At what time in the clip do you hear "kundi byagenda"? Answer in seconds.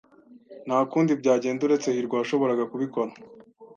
0.91-1.61